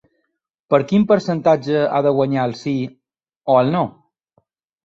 [0.73, 2.75] Per quin percentatge ha de guanyar el sí
[3.55, 3.85] o el no?